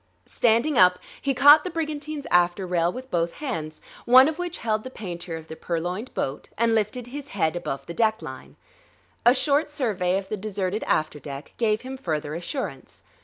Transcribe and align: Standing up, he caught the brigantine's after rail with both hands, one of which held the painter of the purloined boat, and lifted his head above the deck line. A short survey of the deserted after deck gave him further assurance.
Standing 0.25 0.79
up, 0.79 0.97
he 1.21 1.35
caught 1.35 1.63
the 1.63 1.69
brigantine's 1.69 2.25
after 2.31 2.65
rail 2.65 2.91
with 2.91 3.11
both 3.11 3.33
hands, 3.33 3.81
one 4.05 4.27
of 4.27 4.39
which 4.39 4.57
held 4.57 4.83
the 4.83 4.89
painter 4.89 5.35
of 5.35 5.47
the 5.47 5.55
purloined 5.55 6.11
boat, 6.15 6.49
and 6.57 6.73
lifted 6.73 7.05
his 7.05 7.27
head 7.37 7.55
above 7.55 7.85
the 7.85 7.93
deck 7.93 8.23
line. 8.23 8.55
A 9.27 9.35
short 9.35 9.69
survey 9.69 10.17
of 10.17 10.27
the 10.27 10.37
deserted 10.37 10.83
after 10.85 11.19
deck 11.19 11.53
gave 11.57 11.81
him 11.81 11.97
further 11.97 12.33
assurance. 12.33 13.03